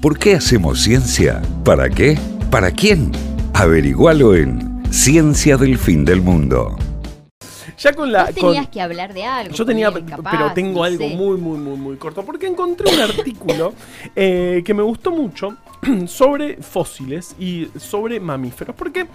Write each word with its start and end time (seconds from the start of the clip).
¿Por 0.00 0.18
qué 0.18 0.34
hacemos 0.34 0.80
ciencia? 0.82 1.42
¿Para 1.64 1.88
qué? 1.90 2.18
¿Para 2.50 2.70
quién? 2.70 3.12
Averigualo 3.54 4.34
en 4.34 4.82
Ciencia 4.90 5.56
del 5.56 5.78
Fin 5.78 6.04
del 6.04 6.22
Mundo. 6.22 6.76
Ya 7.78 7.92
con 7.92 8.10
la. 8.12 8.24
Vos 8.26 8.34
con- 8.34 8.52
tenías 8.52 8.68
que 8.68 8.80
hablar 8.80 9.12
de 9.14 9.24
algo. 9.24 9.54
Yo 9.54 9.64
tenía, 9.64 9.92
capaz, 9.92 10.30
pero 10.30 10.52
tengo 10.52 10.78
no 10.80 10.84
algo 10.84 11.08
sé. 11.08 11.14
muy, 11.16 11.36
muy, 11.38 11.58
muy, 11.58 11.76
muy 11.76 11.96
corto. 11.96 12.24
Porque 12.24 12.46
encontré 12.46 12.92
un 12.92 13.00
artículo 13.00 13.72
eh, 14.16 14.62
que 14.64 14.74
me 14.74 14.82
gustó 14.82 15.10
mucho 15.10 15.56
sobre 16.06 16.56
fósiles 16.62 17.34
y 17.38 17.68
sobre 17.78 18.20
mamíferos. 18.20 18.74
Porque 18.76 19.06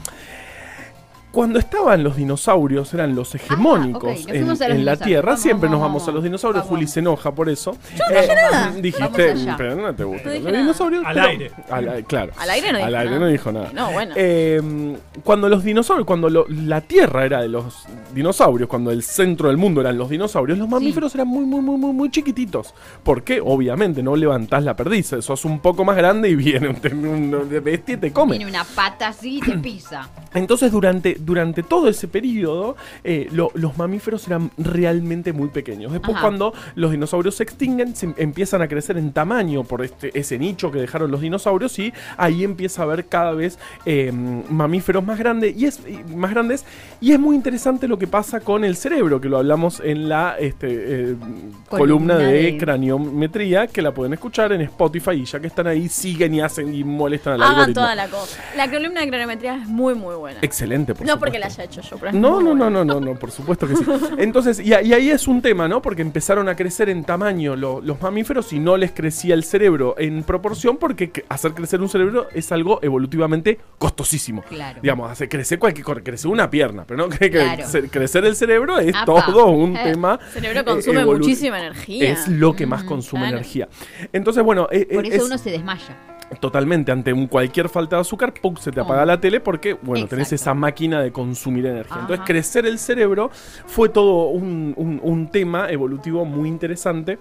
cuando 1.36 1.60
estaban 1.60 2.02
los 2.04 2.16
dinosaurios, 2.16 2.94
eran 2.94 3.14
los 3.14 3.36
hegemónicos 3.36 4.04
Ah, 4.28 4.34
nos 4.34 4.62
en, 4.62 4.76
los 4.78 4.80
la. 4.86 4.96
Tierra. 4.98 5.32
Vamos, 5.32 5.42
Siempre 5.42 5.70
nos 5.70 5.80
vamos, 5.82 6.02
vamos 6.02 6.08
a 6.08 6.12
los 6.14 6.24
dinosaurios. 6.24 6.64
Vamos. 6.64 6.78
Juli 6.78 6.88
se 6.88 7.02
enoja 7.02 7.32
por 7.36 7.50
eso. 7.50 7.76
Yo 7.96 8.04
no 8.10 8.22
dije 8.22 8.36
nada. 8.36 8.72
Dijiste, 8.82 9.34
pero 9.58 9.76
no 9.76 9.94
te 9.94 10.04
gusta. 10.06 10.30
No 10.30 10.34
los 10.36 10.44
nada. 10.44 10.58
dinosaurios. 10.60 11.04
Al 11.06 11.14
pero- 11.16 11.28
aire. 11.28 11.52
al- 11.70 12.04
claro. 12.06 12.32
Al 12.38 12.50
aire 12.50 12.72
no 12.72 12.78
Al 12.80 12.86
dijo 12.86 12.98
aire 12.98 13.10
nada. 13.12 13.20
no 13.20 13.28
dijo 13.28 13.52
nada. 13.52 13.70
No, 13.74 13.92
bueno. 13.92 14.14
Eh, 14.18 14.96
cuando 15.24 15.50
los 15.50 15.64
dinosaurios, 15.64 16.08
cuando 16.08 16.30
lo- 16.30 16.46
la 16.48 16.80
Tierra 16.82 17.26
era 17.26 17.42
de 17.42 17.50
los 17.50 17.86
dinosaurios, 18.14 18.70
cuando 18.70 18.92
el 18.92 19.04
centro 19.04 19.50
del 19.50 19.58
mundo 19.58 19.82
eran 19.82 19.98
los 19.98 20.10
dinosaurios, 20.10 20.58
los 20.58 20.70
mamíferos 20.70 21.14
eran 21.16 21.28
muy, 21.28 21.46
muy, 21.46 21.60
muy, 21.62 21.78
muy, 21.78 21.92
muy 21.94 22.10
chiquititos. 22.10 22.74
¿Por 23.04 23.24
qué? 23.24 23.42
Obviamente, 23.44 24.02
no 24.02 24.16
levantás 24.16 24.64
la 24.64 24.76
perdiz. 24.76 25.16
Sos 25.20 25.44
un 25.46 25.60
poco 25.60 25.84
más 25.84 25.98
grande 25.98 26.30
y 26.30 26.36
viene 26.36 26.70
un, 26.70 27.06
un- 27.06 27.50
de 27.50 27.60
bestia 27.60 27.96
y 27.96 27.98
te 27.98 28.14
come. 28.14 28.38
Tiene 28.38 28.50
una 28.50 28.64
pata 28.64 29.10
así 29.10 29.38
y 29.38 29.42
te 29.42 29.58
pisa. 29.58 30.08
Entonces, 30.36 30.72
durante, 30.72 31.16
durante 31.20 31.64
todo 31.64 31.88
ese 31.88 32.08
periodo, 32.08 32.76
eh, 33.04 33.28
lo- 33.32 33.52
los 33.56 33.78
mamíferos 33.78 34.28
eran 34.28 34.52
realmente 34.58 35.34
muy 35.34 35.48
pequeños. 35.48 35.92
Después, 35.92 36.14
Ajá. 36.16 36.22
cuando 36.28 36.54
los 36.76 36.92
dinosaurios 36.92 37.36
se 37.36 37.44
extinguen, 37.44 37.96
se 37.96 38.06
em- 38.08 38.14
empiezan 38.18 38.62
a 38.62 38.68
crecer 38.68 38.98
en 38.98 39.12
tamaño 39.14 39.64
por 39.64 39.84
este, 39.84 40.12
ese 40.18 40.38
nicho 40.38 40.72
que 40.72 40.80
dejaron 40.80 41.10
los 41.10 41.22
dinosaurios 41.22 41.80
y 41.80 41.94
ahí 42.18 42.44
empieza 42.44 42.82
a 42.82 42.86
haber 42.86 43.06
cada 43.06 43.32
vez 43.32 43.58
eh, 43.86 44.12
mamíferos 44.12 45.04
más 45.06 45.18
grandes 45.18 45.56
y 45.58 45.66
es 45.66 45.80
y 45.88 46.04
más 46.16 46.32
grandes 46.32 46.66
y 47.02 47.12
es 47.14 47.20
muy 47.20 47.36
interesante 47.36 47.88
lo 47.88 47.98
que 47.98 48.08
pasa 48.08 48.40
con 48.42 48.64
el 48.64 48.76
cerebro 48.76 49.22
que 49.22 49.30
lo 49.30 49.38
hablamos 49.38 49.80
en 49.80 50.10
la 50.10 50.36
este, 50.40 50.68
eh, 50.70 51.16
columna, 51.16 51.68
Columna 51.70 52.18
de, 52.18 52.34
de- 52.52 52.58
craniometría 52.58 53.68
que 53.68 53.82
la 53.82 53.94
pueden 53.94 54.14
escuchar 54.14 54.52
en 54.52 54.62
Spotify 54.62 55.12
y 55.12 55.26
ya 55.26 55.40
que 55.40 55.48
están 55.48 55.68
ahí 55.68 55.88
siguen 55.90 56.34
y 56.34 56.42
hacen 56.42 56.74
y 56.74 56.84
molestan 56.84 57.34
al 57.36 57.42
Hagan 57.44 57.56
algoritmo. 57.56 57.82
toda 57.84 57.96
la 57.96 58.08
cosa. 58.10 58.44
La 58.58 58.70
columna 58.70 59.02
de 59.02 59.08
cronometría 59.08 59.56
es 59.62 59.68
muy, 59.68 59.94
muy 59.96 60.16
buena. 60.16 60.25
Excelente, 60.42 60.94
por 60.96 61.06
no 61.06 61.20
porque 61.20 61.40
la 61.40 61.46
haya 61.48 61.64
hecho 61.64 61.82
yo, 61.82 61.98
pero 61.98 62.10
es 62.10 62.16
No, 62.16 62.36
muy 62.36 62.44
no, 62.44 62.50
buena. 62.52 62.70
no, 62.70 62.84
no, 62.86 63.00
no, 63.00 63.14
no, 63.14 63.20
por 63.20 63.32
supuesto 63.32 63.68
que 63.68 63.76
sí. 63.76 63.84
Entonces, 64.18 64.60
y, 64.60 64.74
ahí 64.74 65.10
es 65.10 65.28
un 65.28 65.42
tema, 65.42 65.68
¿no? 65.68 65.82
Porque 65.82 66.02
empezaron 66.02 66.48
a 66.50 66.56
crecer 66.56 66.90
en 66.90 67.04
tamaño 67.04 67.56
lo- 67.56 67.82
los 67.82 68.02
mamíferos 68.02 68.52
y 68.54 68.60
no 68.60 68.78
les 68.78 68.92
crecía 68.92 69.34
el 69.36 69.44
cerebro 69.44 69.96
en 69.98 70.24
proporción 70.24 70.78
porque 70.78 71.12
hacer 71.30 71.54
crecer 71.54 71.82
un 71.82 71.90
cerebro 71.90 72.28
es 72.34 72.52
algo 72.52 72.80
evolutivamente 72.82 73.60
costosísimo. 73.78 74.42
Claro. 74.44 74.80
Digamos, 74.82 75.12
hace 75.12 75.28
crecer 75.30 75.60
cualquier 75.60 75.86
cosa, 75.86 76.02
crecer 76.02 76.32
una 76.32 76.50
pierna, 76.50 76.84
pero 76.88 76.98
no 76.98 77.10
que, 77.18 77.30
Claro. 77.30 77.64
crecer 77.92 78.26
el 78.26 78.36
cerebro 78.36 78.80
es 78.80 78.96
Apa. 78.96 79.06
todo 79.06 79.48
un 79.48 79.76
Eh, 79.78 79.82
tema. 79.92 80.20
El 80.28 80.42
cerebro 80.42 80.66
consume 80.66 81.06
muchísima 81.06 81.60
energía. 81.60 82.12
Es 82.12 82.28
lo 82.28 82.56
que 82.56 82.66
más 82.66 82.84
consume 82.84 83.24
claro. 83.24 83.38
energía. 83.38 83.68
Entonces, 84.14 84.44
bueno, 84.44 84.68
eh, 84.72 84.88
Por 84.94 85.06
eh, 85.06 85.10
eso 85.10 85.18
es- 85.18 85.24
uno 85.26 85.38
se 85.38 85.52
desmaya. 85.52 86.15
Totalmente, 86.40 86.92
ante 86.92 87.14
un 87.14 87.28
cualquier 87.28 87.70
falta 87.70 87.98
de 87.98 88.02
azúcar, 88.02 88.34
¡pum! 88.34 88.56
se 88.58 88.72
te 88.72 88.80
apaga 88.82 89.06
la 89.06 89.20
tele 89.20 89.40
porque, 89.40 89.74
bueno, 89.76 90.08
tenés 90.08 90.32
Exacto. 90.34 90.42
esa 90.52 90.54
máquina 90.56 91.02
de 91.02 91.12
consumir 91.12 91.66
energía. 91.68 91.98
Entonces, 92.02 92.26
crecer 92.26 92.66
el 92.66 92.80
cerebro 92.80 93.30
fue 93.68 93.90
todo 93.90 94.30
un, 94.30 94.74
un- 94.76 95.00
un 95.04 95.28
tema 95.30 95.70
evolutivo 95.70 96.26
muy 96.26 96.50
interesante. 96.50 97.20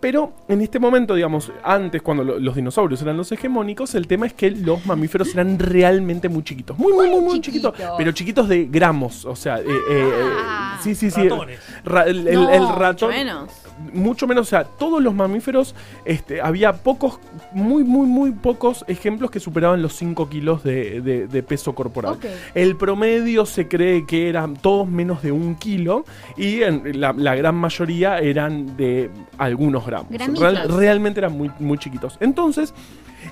Pero 0.00 0.32
en 0.48 0.62
este 0.62 0.78
momento, 0.78 1.14
digamos, 1.14 1.52
antes, 1.62 2.00
cuando 2.02 2.24
lo- 2.24 2.38
los 2.38 2.54
dinosaurios 2.56 3.00
eran 3.02 3.16
los 3.18 3.30
hegemónicos, 3.30 3.94
el 3.94 4.06
tema 4.06 4.26
es 4.26 4.32
que 4.32 4.50
los 4.50 4.84
mamíferos 4.86 5.32
eran 5.34 5.58
realmente 5.58 6.28
muy 6.28 6.42
chiquitos. 6.42 6.78
Muy, 6.78 6.92
muy, 6.94 7.08
muy, 7.10 7.20
muy 7.20 7.40
chiquitos. 7.42 7.72
chiquitos. 7.74 7.94
Pero 7.98 8.12
chiquitos 8.12 8.48
de 8.48 8.64
gramos. 8.64 9.26
O 9.26 9.36
sea, 9.36 9.58
eh, 9.60 9.64
eh, 9.66 9.70
eh, 9.90 10.12
Ah. 10.48 10.78
sí, 10.82 10.94
sí, 10.94 11.10
sí. 11.10 11.28
Ratones. 11.28 11.60
Ra- 11.84 12.04
el, 12.04 12.26
el- 12.26 12.34
No, 12.34 12.50
el 12.50 12.60
mucho 12.62 12.74
ratón 12.78 13.10
menos. 13.10 13.50
mucho 13.92 14.26
menos, 14.26 14.46
o 14.46 14.50
sea, 14.50 14.64
todos 14.64 15.02
los 15.02 15.14
mamíferos, 15.14 15.74
este, 16.04 16.40
había 16.40 16.72
pocos, 16.72 17.20
muy, 17.52 17.84
muy, 17.84 18.06
muy 18.06 18.30
pocos 18.46 18.84
ejemplos 18.86 19.30
que 19.32 19.40
superaban 19.40 19.82
los 19.82 19.94
5 19.94 20.28
kilos 20.28 20.62
de, 20.62 21.00
de- 21.00 21.26
de 21.26 21.42
peso 21.42 21.74
corporal. 21.74 22.12
El 22.54 22.76
promedio 22.76 23.44
se 23.44 23.66
cree 23.66 24.06
que 24.06 24.28
eran 24.28 24.54
todos 24.54 24.86
menos 24.88 25.20
de 25.22 25.32
un 25.32 25.56
kilo 25.56 26.04
y 26.36 26.62
en 26.62 27.00
la, 27.00 27.12
la 27.12 27.34
gran 27.34 27.56
mayoría 27.56 28.18
eran 28.18 28.76
de 28.76 29.10
algunos 29.38 29.84
gramos. 29.84 30.10
Real- 30.40 30.54
realmente 30.78 31.18
eran 31.20 31.32
muy, 31.36 31.50
muy 31.58 31.76
chiquitos. 31.78 32.18
Entonces, 32.20 32.72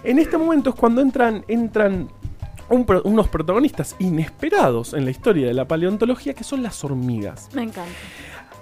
en 0.02 0.18
este 0.18 0.36
momento 0.36 0.70
es 0.70 0.76
cuando 0.76 1.00
entran, 1.00 1.44
entran 1.46 2.08
un 2.68 2.84
pro- 2.84 3.02
unos 3.04 3.28
protagonistas 3.28 3.94
inesperados 4.00 4.94
en 4.94 5.04
la 5.04 5.12
historia 5.12 5.46
de 5.46 5.54
la 5.54 5.68
paleontología 5.68 6.34
que 6.34 6.42
son 6.42 6.62
las 6.62 6.82
hormigas. 6.82 7.48
Me 7.54 7.62
encanta. 7.62 7.92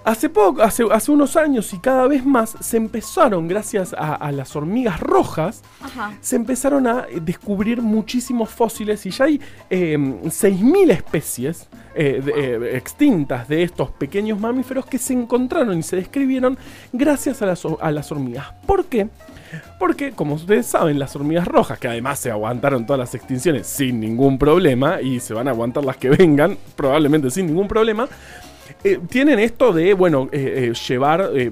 Hace 0.05 0.27
poco, 0.27 0.61
hace, 0.61 0.83
hace 0.91 1.11
unos 1.11 1.37
años 1.37 1.73
y 1.73 1.79
cada 1.79 2.07
vez 2.07 2.25
más 2.25 2.57
se 2.59 2.75
empezaron, 2.75 3.47
gracias 3.47 3.93
a, 3.93 4.15
a 4.15 4.31
las 4.33 4.53
hormigas 4.53 4.99
rojas, 4.99 5.63
Ajá. 5.81 6.13
se 6.19 6.35
empezaron 6.35 6.87
a 6.87 7.05
descubrir 7.21 7.81
muchísimos 7.81 8.49
fósiles 8.49 9.05
y 9.05 9.11
ya 9.11 9.25
hay 9.25 9.39
eh, 9.69 9.97
6.000 9.97 10.91
especies 10.91 11.69
eh, 11.95 12.21
de- 12.21 12.33
eh, 12.35 12.77
extintas 12.77 13.47
de 13.47 13.63
estos 13.63 13.91
pequeños 13.91 14.37
mamíferos 14.41 14.85
que 14.85 14.97
se 14.97 15.13
encontraron 15.13 15.79
y 15.79 15.83
se 15.83 15.95
describieron 15.95 16.57
gracias 16.91 17.41
a 17.41 17.45
las, 17.45 17.63
a 17.79 17.91
las 17.91 18.11
hormigas. 18.11 18.47
¿Por 18.67 18.85
qué? 18.85 19.07
Porque, 19.79 20.11
como 20.11 20.33
ustedes 20.35 20.65
saben, 20.65 20.97
las 20.99 21.15
hormigas 21.15 21.47
rojas, 21.47 21.77
que 21.79 21.87
además 21.87 22.19
se 22.19 22.29
aguantaron 22.31 22.85
todas 22.85 22.99
las 22.99 23.13
extinciones 23.15 23.67
sin 23.67 23.99
ningún 24.01 24.37
problema, 24.39 24.99
y 24.99 25.19
se 25.19 25.33
van 25.35 25.47
a 25.47 25.51
aguantar 25.51 25.85
las 25.85 25.95
que 25.97 26.09
vengan, 26.09 26.57
probablemente 26.75 27.29
sin 27.29 27.45
ningún 27.45 27.67
problema, 27.67 28.07
eh, 28.83 28.99
tienen 29.09 29.39
esto 29.39 29.71
de, 29.73 29.93
bueno, 29.93 30.29
eh, 30.31 30.69
eh, 30.71 30.73
llevar 30.87 31.29
eh, 31.35 31.51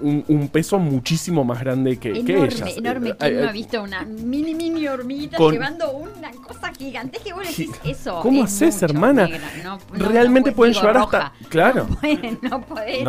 un, 0.00 0.24
un 0.28 0.48
peso 0.48 0.78
muchísimo 0.78 1.44
más 1.44 1.60
grande 1.60 1.98
que, 1.98 2.12
que 2.24 2.32
Enorme, 2.32 2.46
ellas. 2.54 2.76
enorme. 2.76 3.16
¿Quién 3.16 3.40
no 3.40 3.48
ha 3.48 3.52
visto 3.52 3.82
una 3.82 4.02
mini, 4.04 4.54
mini 4.54 4.86
hormiguita 4.88 5.36
Con- 5.36 5.52
llevando 5.52 5.90
una 5.92 6.30
cosa 6.32 6.72
gigantesca? 6.76 7.28
Y 7.28 7.32
vos 7.32 7.42
le 7.42 7.48
decís, 7.50 7.70
eso 7.84 8.20
¿Cómo 8.22 8.44
es 8.44 8.52
haces, 8.52 8.74
mucho, 8.74 8.84
hermana? 8.86 9.26
negra. 9.26 9.40
No- 9.64 9.78
no- 9.92 10.08
Realmente 10.08 10.50
no 10.50 10.56
pueden 10.56 10.74
llevar 10.74 10.94
roja. 10.96 11.32
hasta- 11.34 11.48
claro. 11.48 11.86
No 11.90 11.96
pueden, 12.00 12.38
no 12.42 12.60
podés 12.62 13.04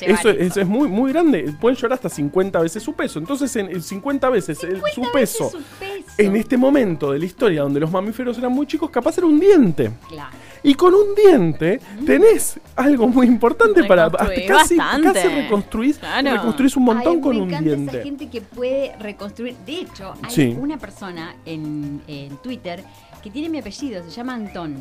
eso, 0.00 0.30
eso 0.30 0.60
es 0.60 0.66
muy, 0.66 0.88
muy 0.88 1.12
grande. 1.12 1.52
Pueden 1.60 1.76
llevar 1.76 1.92
hasta 1.94 2.08
50 2.08 2.60
veces 2.60 2.82
su 2.82 2.92
peso. 2.94 3.18
Entonces, 3.18 3.54
en, 3.56 3.70
en 3.70 3.82
50 3.82 4.28
veces 4.30 4.62
el- 4.64 4.80
su 4.80 4.86
50 4.86 5.12
peso, 5.12 5.44
veces 5.44 5.60
su 5.60 5.78
peso. 5.78 6.12
en 6.18 6.36
este 6.36 6.56
momento 6.56 7.12
de 7.12 7.18
la 7.18 7.24
historia 7.24 7.62
donde 7.62 7.80
los 7.80 7.90
mamíferos 7.90 8.36
eran 8.38 8.52
muy 8.52 8.66
chicos, 8.66 8.90
capaz 8.90 9.16
era 9.18 9.26
un 9.26 9.38
diente. 9.40 9.90
Claro. 10.08 10.30
Y 10.66 10.74
con 10.74 10.92
un 10.94 11.14
diente 11.14 11.80
tenés 12.04 12.58
algo 12.74 13.06
muy 13.08 13.26
importante 13.26 13.84
para 13.84 14.10
casi, 14.10 14.76
bastante. 14.76 15.12
casi 15.12 15.28
reconstruís, 15.28 15.98
Claro. 15.98 16.30
reconstruís 16.32 16.76
un 16.76 16.84
montón 16.84 17.14
Ay, 17.16 17.20
con 17.20 17.36
me 17.36 17.42
un 17.42 17.48
encanta 17.48 17.70
diente. 17.70 17.96
esa 17.96 18.02
gente 18.04 18.28
que 18.28 18.40
puede 18.40 18.94
reconstruir. 18.98 19.54
De 19.64 19.80
hecho, 19.80 20.14
hay 20.22 20.30
Sí. 20.30 20.56
una 20.58 20.76
persona 20.76 21.36
en, 21.46 22.02
en 22.08 22.36
Twitter 22.38 22.82
que 23.22 23.30
tiene 23.30 23.48
mi 23.48 23.58
apellido, 23.58 24.04
se 24.04 24.10
llama 24.10 24.34
Antón, 24.34 24.76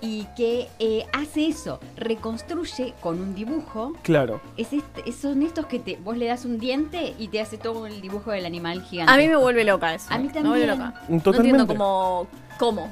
y 0.00 0.26
que 0.36 0.66
eh, 0.80 1.04
hace 1.12 1.46
eso, 1.46 1.78
reconstruye 1.96 2.94
con 3.00 3.20
un 3.20 3.34
dibujo. 3.34 3.92
claro. 4.02 4.40
Es 4.56 4.72
este- 4.72 5.02
es- 5.08 5.16
son 5.16 5.42
estos 5.42 5.66
que 5.66 5.78
te, 5.78 5.96
vos 6.02 6.16
le 6.16 6.26
das 6.26 6.44
un 6.44 6.58
diente 6.58 7.14
y 7.18 7.28
te 7.28 7.40
hace 7.40 7.58
todo 7.58 7.86
el 7.86 8.00
dibujo 8.00 8.30
del 8.32 8.44
animal 8.46 8.82
gigante. 8.82 9.12
A 9.12 9.16
mí 9.16 9.28
me 9.28 9.36
vuelve 9.36 9.64
loca 9.64 9.94
eso. 9.94 10.06
A 10.10 10.18
mí 10.18 10.28
Me 10.34 10.40
vuelve 10.42 10.66
también. 10.66 10.68
loca. 10.68 10.94
Totalmente. 11.22 11.30
No 11.30 11.36
entiendo 11.38 11.66
cómo. 11.66 12.26
¿Cómo? 12.60 12.90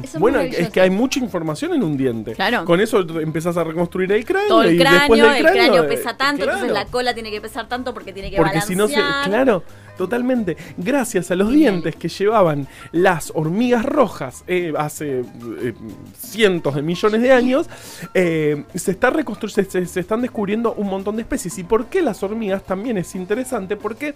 Eso 0.02 0.18
Bueno, 0.18 0.40
es 0.40 0.70
que 0.70 0.80
hay 0.80 0.88
mucha 0.90 1.20
información 1.20 1.74
en 1.74 1.82
un 1.82 1.96
diente. 1.98 2.32
Claro. 2.32 2.64
Con 2.64 2.80
eso 2.80 3.00
empezás 3.20 3.56
a 3.58 3.62
reconstruir 3.64 4.10
el 4.10 4.24
cráneo. 4.24 4.48
Todo 4.48 4.62
el 4.62 4.74
y 4.74 4.78
después 4.78 5.20
cráneo, 5.20 5.30
el 5.32 5.52
cráneo 5.52 5.84
eh, 5.84 5.88
pesa 5.88 6.16
tanto, 6.16 6.44
entonces 6.44 6.72
la 6.72 6.86
cola 6.86 7.12
tiene 7.12 7.30
que 7.30 7.40
pesar 7.42 7.68
tanto 7.68 7.92
porque 7.92 8.12
tiene 8.14 8.30
que 8.30 8.38
Porque 8.38 8.62
si 8.62 8.74
no 8.74 8.88
se. 8.88 8.96
balancear. 8.96 9.28
Claro, 9.28 9.64
totalmente. 9.98 10.56
Gracias 10.78 11.30
a 11.30 11.34
los 11.36 11.50
dientes 11.52 11.94
que 11.96 12.08
llevaban 12.08 12.66
las 12.90 13.30
hormigas 13.34 13.84
rojas 13.84 14.44
eh, 14.46 14.72
hace 14.78 15.20
eh, 15.60 15.74
cientos 16.18 16.74
de 16.74 16.80
millones 16.82 17.20
de 17.20 17.32
años, 17.32 17.68
eh, 18.14 18.64
se, 18.74 18.92
está 18.92 19.12
reconstru- 19.12 19.50
se, 19.50 19.64
se- 19.66 19.84
se 19.84 20.00
están 20.00 20.22
descubriendo 20.22 20.72
un 20.72 20.88
montón 20.88 21.16
de 21.16 21.22
especies. 21.22 21.58
¿Y 21.58 21.64
por 21.64 21.86
qué 21.86 22.00
las 22.00 22.22
hormigas 22.22 22.62
también 22.64 22.96
es 22.96 23.14
interesante? 23.14 23.76
Porque 23.76 24.14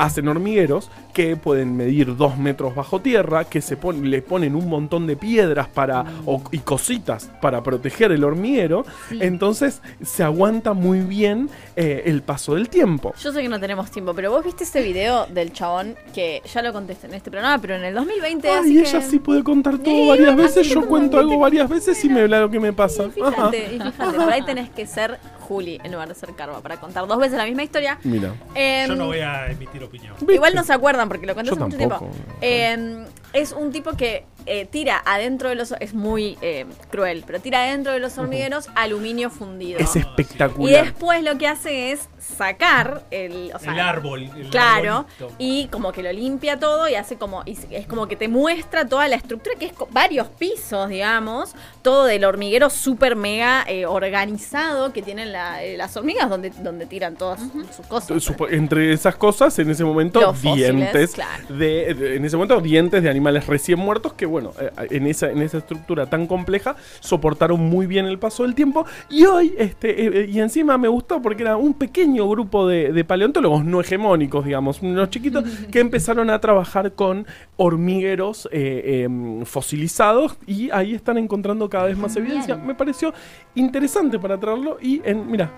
hacen 0.00 0.28
hormigueros 0.28 0.90
que 1.12 1.36
pueden 1.36 1.76
medir 1.76 2.16
dos 2.16 2.38
metros 2.38 2.74
bajo 2.74 3.00
tierra, 3.00 3.44
que 3.44 3.60
se 3.60 3.76
pon- 3.76 4.10
le 4.10 4.22
ponen 4.22 4.54
un 4.56 4.68
montón 4.68 5.06
de 5.06 5.16
piedras 5.16 5.68
para, 5.68 6.04
o- 6.24 6.42
y 6.52 6.58
cositas 6.58 7.30
para 7.42 7.62
proteger 7.62 8.10
el 8.12 8.24
hormiguero. 8.24 8.84
Sí. 9.10 9.18
Entonces 9.20 9.82
se 10.02 10.22
aguanta 10.22 10.72
muy 10.72 11.00
bien 11.00 11.50
eh, 11.76 12.02
el 12.06 12.22
paso 12.22 12.54
del 12.54 12.68
tiempo. 12.68 13.12
Yo 13.20 13.32
sé 13.32 13.42
que 13.42 13.48
no 13.48 13.60
tenemos 13.60 13.90
tiempo, 13.90 14.14
pero 14.14 14.30
vos 14.30 14.44
viste 14.44 14.64
ese 14.64 14.82
video 14.82 15.26
del 15.26 15.52
chabón 15.52 15.94
que 16.14 16.40
ya 16.52 16.62
lo 16.62 16.72
contesté 16.72 17.06
en 17.06 17.14
este 17.14 17.30
programa, 17.30 17.60
pero 17.60 17.74
en 17.76 17.84
el 17.84 17.94
2020. 17.94 18.48
Ay, 18.48 18.58
así 18.58 18.78
ella 18.80 19.00
que... 19.00 19.06
sí 19.06 19.18
puede 19.18 19.44
contar 19.44 19.78
todo 19.78 19.94
Sí, 19.94 20.08
varias 20.08 20.36
veces. 20.36 20.68
Yo 20.68 20.86
cuento 20.86 21.18
algo 21.18 21.38
varias 21.38 21.68
veces 21.68 22.02
y 22.04 22.08
me 22.08 22.22
habla 22.22 22.40
lo 22.40 22.50
que 22.50 22.58
me 22.60 22.72
pasa. 22.72 23.04
Y 23.14 23.20
Ajá. 23.20 23.32
fíjate, 23.50 23.74
y 23.74 23.78
fíjate, 23.78 24.16
por 24.16 24.32
ahí 24.32 24.42
tenés 24.44 24.70
que 24.70 24.86
ser 24.86 25.18
Juli 25.50 25.80
en 25.82 25.90
lugar 25.90 26.06
de 26.06 26.14
ser 26.14 26.32
Carva 26.36 26.60
para 26.60 26.76
contar 26.78 27.08
dos 27.08 27.18
veces 27.18 27.36
la 27.36 27.44
misma 27.44 27.64
historia. 27.64 27.98
Mira. 28.04 28.32
Em, 28.54 28.88
Yo 28.88 28.94
no 28.94 29.06
voy 29.06 29.18
a 29.18 29.50
emitir 29.50 29.82
opinión. 29.82 30.14
Igual 30.28 30.54
no 30.54 30.62
se 30.62 30.72
acuerdan 30.72 31.08
porque 31.08 31.26
lo 31.26 31.34
conté 31.34 31.48
Yo 31.50 31.54
hace 31.56 31.64
mucho 31.64 31.76
tampoco. 31.76 32.06
tiempo. 32.12 32.28
Eh, 32.40 33.04
es 33.32 33.50
un 33.50 33.72
tipo 33.72 33.96
que 33.96 34.26
eh, 34.46 34.66
tira 34.66 35.02
adentro 35.04 35.48
de 35.48 35.54
los... 35.54 35.72
Es 35.80 35.94
muy 35.94 36.38
eh, 36.42 36.66
cruel, 36.90 37.24
pero 37.26 37.40
tira 37.40 37.62
adentro 37.64 37.92
de 37.92 37.98
los 38.00 38.16
hormigueros 38.18 38.68
aluminio 38.74 39.30
fundido. 39.30 39.78
Es 39.78 39.96
y 39.96 40.00
espectacular. 40.00 40.84
después 40.84 41.22
lo 41.22 41.38
que 41.38 41.46
hace 41.46 41.92
es 41.92 42.08
sacar 42.18 43.04
el... 43.10 43.50
o 43.54 43.58
sea, 43.58 43.72
el 43.72 43.80
árbol. 43.80 44.22
el 44.36 44.50
Claro, 44.50 45.06
arbolito. 45.18 45.34
y 45.38 45.66
como 45.68 45.92
que 45.92 46.02
lo 46.02 46.12
limpia 46.12 46.58
todo 46.58 46.88
y 46.88 46.94
hace 46.94 47.16
como, 47.16 47.42
y 47.46 47.56
es 47.70 47.86
como 47.86 48.08
que 48.08 48.16
te 48.16 48.28
muestra 48.28 48.86
toda 48.86 49.08
la 49.08 49.16
estructura, 49.16 49.56
que 49.58 49.66
es 49.66 49.72
co- 49.72 49.88
varios 49.90 50.28
pisos, 50.28 50.88
digamos, 50.88 51.54
todo 51.82 52.04
del 52.04 52.24
hormiguero 52.24 52.70
súper 52.70 53.16
mega 53.16 53.64
eh, 53.66 53.86
organizado 53.86 54.92
que 54.92 55.02
tienen 55.02 55.32
la- 55.32 55.62
eh, 55.62 55.76
las 55.76 55.96
hormigas 55.96 56.28
donde, 56.28 56.50
donde 56.50 56.86
tiran 56.86 57.16
todas 57.16 57.40
sus 57.76 57.86
cosas. 57.86 58.22
Supo- 58.22 58.48
Entre 58.50 58.92
esas 58.92 59.16
cosas, 59.16 59.58
en 59.58 59.70
ese 59.70 59.84
momento, 59.84 60.20
Los 60.20 60.36
fósiles, 60.38 60.74
dientes. 60.76 61.12
claro. 61.12 61.44
De, 61.48 61.94
de- 61.94 62.16
en 62.16 62.24
ese 62.24 62.36
momento, 62.36 62.60
dientes 62.60 63.02
de 63.02 63.10
animales 63.10 63.46
recién 63.46 63.78
muertos 63.78 64.12
que, 64.14 64.26
bueno, 64.30 64.52
eh, 64.60 64.70
en 64.90 65.06
esa, 65.06 65.30
en 65.30 65.42
esa 65.42 65.58
estructura 65.58 66.06
tan 66.06 66.26
compleja, 66.26 66.76
soportaron 67.00 67.60
muy 67.60 67.86
bien 67.86 68.06
el 68.06 68.18
paso 68.18 68.44
del 68.44 68.54
tiempo. 68.54 68.86
Y 69.10 69.24
hoy, 69.26 69.54
este, 69.58 70.22
eh, 70.22 70.26
y 70.30 70.40
encima 70.40 70.78
me 70.78 70.88
gustó 70.88 71.20
porque 71.20 71.42
era 71.42 71.56
un 71.56 71.74
pequeño 71.74 72.28
grupo 72.28 72.66
de, 72.66 72.92
de 72.92 73.04
paleontólogos 73.04 73.64
no 73.64 73.80
hegemónicos, 73.80 74.44
digamos, 74.44 74.80
unos 74.82 75.10
chiquitos, 75.10 75.44
que 75.70 75.80
empezaron 75.80 76.30
a 76.30 76.38
trabajar 76.40 76.92
con 76.92 77.26
hormigueros 77.56 78.48
eh, 78.52 79.02
em, 79.04 79.44
fosilizados 79.44 80.36
y 80.46 80.70
ahí 80.70 80.94
están 80.94 81.18
encontrando 81.18 81.68
cada 81.68 81.84
vez 81.86 81.98
más 81.98 82.16
evidencia. 82.16 82.56
Me 82.56 82.74
pareció 82.74 83.12
interesante 83.54 84.18
para 84.18 84.38
traerlo 84.38 84.78
y 84.80 85.02
en, 85.04 85.30
mira, 85.30 85.50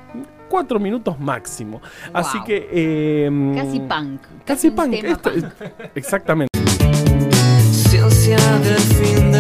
cuatro 0.49 0.79
minutos 0.81 1.19
máximo. 1.21 1.81
Así 2.13 2.39
que... 2.45 3.25
em, 3.27 3.55
Casi 3.55 3.81
punk. 3.81 4.21
Casi 4.45 4.69
un 4.69 4.75
punk. 4.75 4.95
esto- 4.95 5.31
punk. 5.31 5.45
exactamente. 5.95 6.52
the 8.37 8.81
fin 8.95 9.32